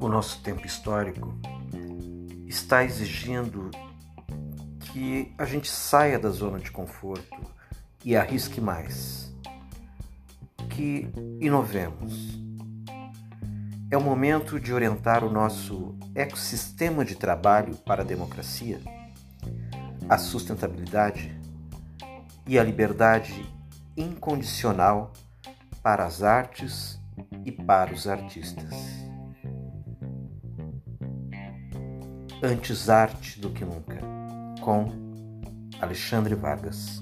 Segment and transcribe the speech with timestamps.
[0.00, 1.34] O nosso tempo histórico
[2.46, 3.70] está exigindo
[4.80, 7.36] que a gente saia da zona de conforto
[8.04, 9.32] e arrisque mais,
[10.70, 11.08] que
[11.40, 12.38] inovemos.
[13.90, 18.80] É o momento de orientar o nosso ecossistema de trabalho para a democracia,
[20.08, 21.43] a sustentabilidade
[22.46, 23.44] e a liberdade
[23.96, 25.12] incondicional
[25.82, 27.00] para as artes
[27.44, 28.74] e para os artistas.
[32.42, 34.00] Antes arte do que nunca,
[34.60, 34.86] com
[35.80, 37.00] Alexandre Vargas.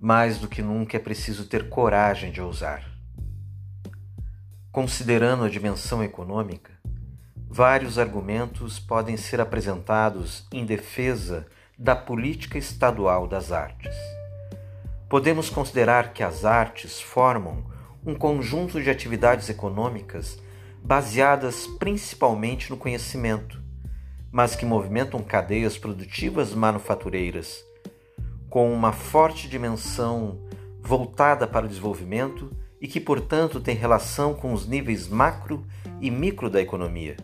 [0.00, 2.93] Mais do que nunca é preciso ter coragem de ousar.
[4.74, 6.72] Considerando a dimensão econômica,
[7.48, 11.46] vários argumentos podem ser apresentados em defesa
[11.78, 13.94] da política estadual das artes.
[15.08, 17.64] Podemos considerar que as artes formam
[18.04, 20.42] um conjunto de atividades econômicas
[20.82, 23.62] baseadas principalmente no conhecimento,
[24.32, 27.64] mas que movimentam cadeias produtivas manufatureiras
[28.50, 30.44] com uma forte dimensão
[30.80, 35.66] voltada para o desenvolvimento e que, portanto, tem relação com os níveis macro
[36.02, 37.16] e micro da economia.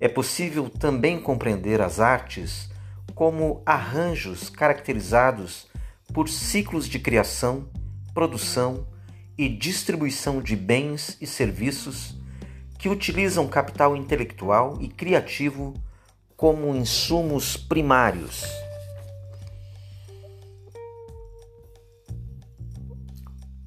[0.00, 2.68] É possível também compreender as artes
[3.14, 5.68] como arranjos caracterizados
[6.12, 7.68] por ciclos de criação,
[8.12, 8.84] produção
[9.38, 12.16] e distribuição de bens e serviços
[12.76, 15.72] que utilizam capital intelectual e criativo
[16.36, 18.63] como insumos primários.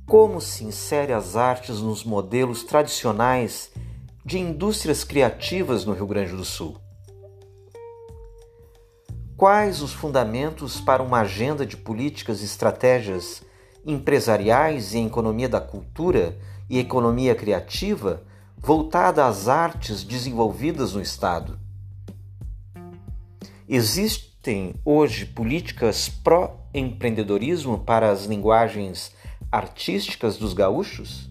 [0.08, 3.70] Como se insere as artes nos modelos tradicionais
[4.24, 6.78] de indústrias criativas no Rio Grande do Sul?
[9.36, 13.44] Quais os fundamentos para uma agenda de políticas e estratégias
[13.86, 18.23] empresariais e economia da cultura e economia criativa
[18.58, 21.60] voltada às artes desenvolvidas no Estado?
[23.67, 29.12] Existem hoje políticas pró-empreendedorismo para as linguagens
[29.52, 31.30] artísticas dos gaúchos?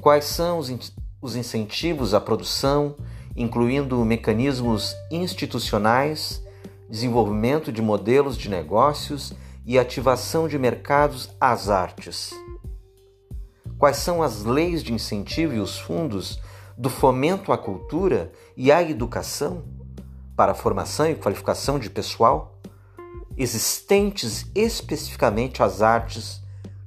[0.00, 0.60] Quais são
[1.20, 2.96] os incentivos à produção,
[3.36, 6.42] incluindo mecanismos institucionais,
[6.88, 9.32] desenvolvimento de modelos de negócios
[9.66, 12.30] e ativação de mercados às artes?
[13.76, 16.40] Quais são as leis de incentivo e os fundos
[16.76, 19.64] do fomento à cultura e à educação
[20.36, 22.58] para a formação e qualificação de pessoal
[23.36, 26.40] existentes especificamente às artes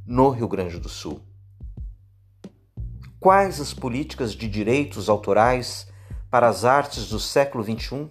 [0.06, 1.22] no Rio Grande do Sul.
[3.20, 5.88] Quais as políticas de direitos autorais
[6.30, 8.10] para as artes do século XXI?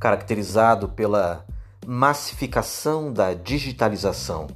[0.00, 1.44] Caracterizado pela
[1.86, 4.46] massificação da digitalização.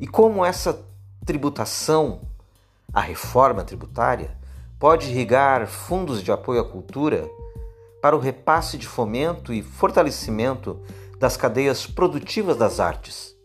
[0.00, 0.82] E como essa
[1.26, 2.22] tributação,
[2.92, 4.34] a reforma tributária,
[4.78, 7.28] pode irrigar fundos de apoio à cultura
[8.00, 10.80] para o repasse de fomento e fortalecimento
[11.18, 13.37] das cadeias produtivas das artes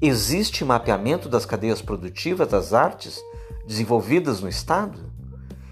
[0.00, 3.18] Existe mapeamento das cadeias produtivas das artes
[3.66, 5.10] desenvolvidas no Estado?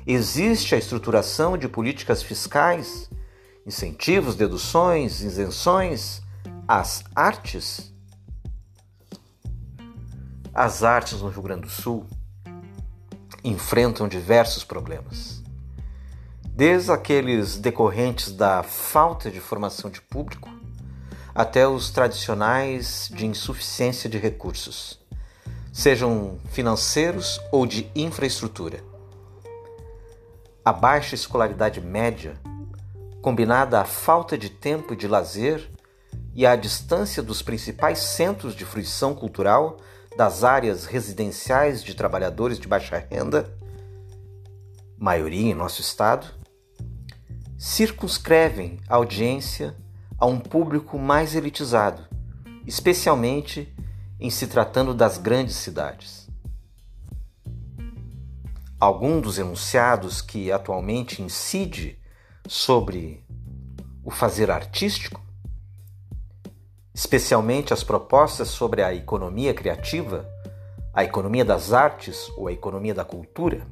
[0.06, 3.10] Existe a estruturação de políticas fiscais,
[3.66, 6.22] incentivos, deduções, isenções
[6.66, 7.92] às artes?
[10.54, 12.06] As artes no Rio Grande do Sul
[13.42, 15.42] enfrentam diversos problemas.
[16.48, 20.48] Desde aqueles decorrentes da falta de formação de público,
[21.34, 25.00] até os tradicionais de insuficiência de recursos,
[25.72, 28.84] sejam financeiros ou de infraestrutura.
[30.65, 32.34] A baixa escolaridade média,
[33.21, 35.69] combinada à falta de tempo de lazer
[36.34, 39.78] e à distância dos principais centros de fruição cultural
[40.16, 43.53] das áreas residenciais de trabalhadores de baixa renda,
[44.97, 46.28] maioria em nosso estado,
[47.59, 49.75] circunscrevem a audiência
[50.19, 52.07] a um público mais elitizado,
[52.66, 53.75] especialmente
[54.19, 56.28] em se tratando das grandes cidades.
[58.78, 61.99] Algum dos enunciados que atualmente incide
[62.47, 63.25] sobre
[64.05, 65.21] o fazer artístico,
[66.93, 70.28] especialmente as propostas sobre a economia criativa,
[70.93, 73.66] a economia das artes ou a economia da cultura,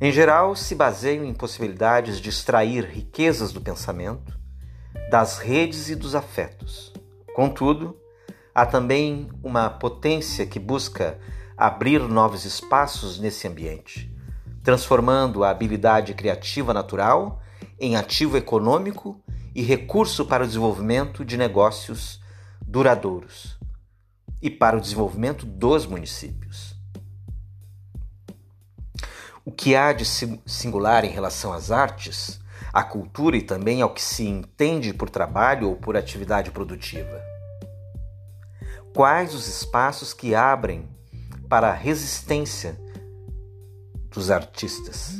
[0.00, 4.43] em geral se baseiam em possibilidades de extrair riquezas do pensamento
[5.10, 6.92] das redes e dos afetos.
[7.34, 7.96] Contudo,
[8.54, 11.18] há também uma potência que busca
[11.56, 14.12] abrir novos espaços nesse ambiente,
[14.62, 17.42] transformando a habilidade criativa natural
[17.78, 19.20] em ativo econômico
[19.54, 22.20] e recurso para o desenvolvimento de negócios
[22.60, 23.58] duradouros
[24.42, 26.74] e para o desenvolvimento dos municípios.
[29.44, 32.40] O que há de singular em relação às artes,
[32.72, 37.22] à cultura e também ao que se entende por trabalho ou por atividade produtiva?
[38.94, 40.88] Quais os espaços que abrem
[41.48, 42.78] para a resistência
[44.10, 45.14] dos artistas?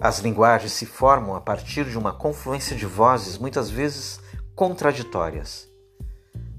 [0.00, 4.20] As linguagens se formam a partir de uma confluência de vozes, muitas vezes
[4.54, 5.68] contraditórias.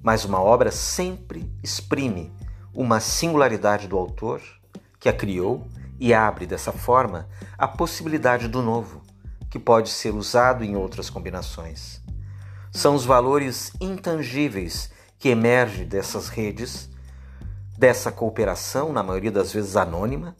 [0.01, 2.33] Mas uma obra sempre exprime
[2.73, 4.41] uma singularidade do autor
[4.99, 5.67] que a criou
[5.99, 7.27] e abre dessa forma
[7.57, 9.01] a possibilidade do novo,
[9.49, 12.01] que pode ser usado em outras combinações.
[12.71, 16.89] São os valores intangíveis que emergem dessas redes,
[17.77, 20.35] dessa cooperação, na maioria das vezes anônima,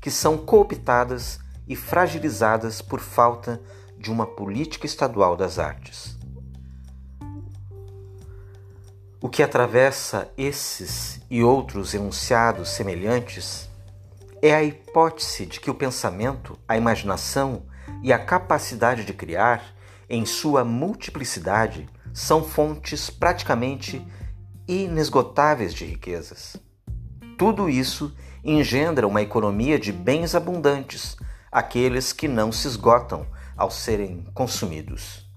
[0.00, 3.60] que são cooptadas e fragilizadas por falta
[3.98, 6.18] de uma política estadual das artes.
[9.20, 13.69] O que atravessa esses e outros enunciados semelhantes
[14.42, 17.64] é a hipótese de que o pensamento, a imaginação
[18.02, 19.62] e a capacidade de criar,
[20.08, 24.04] em sua multiplicidade, são fontes praticamente
[24.66, 26.56] inesgotáveis de riquezas.
[27.36, 31.16] Tudo isso engendra uma economia de bens abundantes,
[31.52, 33.26] aqueles que não se esgotam
[33.56, 35.28] ao serem consumidos.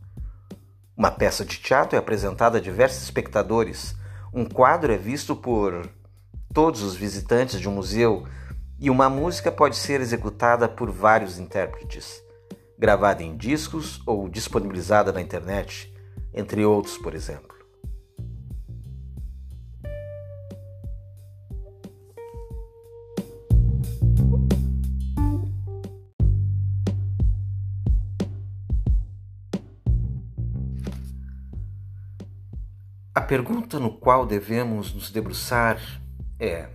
[0.96, 3.96] Uma peça de teatro é apresentada a diversos espectadores,
[4.34, 5.90] um quadro é visto por
[6.54, 8.26] todos os visitantes de um museu
[8.80, 12.22] e uma música pode ser executada por vários intérpretes,
[12.78, 15.94] gravada em discos ou disponibilizada na internet,
[16.34, 17.54] entre outros, por exemplo.
[33.16, 35.80] A pergunta no qual devemos nos debruçar
[36.40, 36.68] é: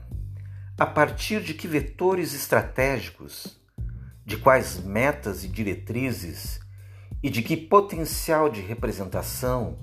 [0.78, 3.58] a partir de que vetores estratégicos,
[4.24, 6.60] de quais metas e diretrizes
[7.20, 9.80] e de que potencial de representação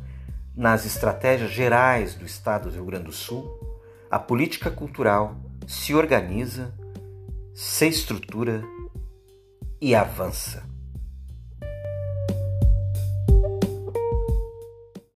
[0.56, 3.46] nas estratégias gerais do Estado do Rio Grande do Sul,
[4.10, 5.36] a política cultural
[5.68, 6.74] se organiza,
[7.54, 8.64] se estrutura
[9.82, 10.75] e avança?